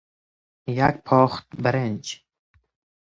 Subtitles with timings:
[0.77, 2.07] یک پخت برنج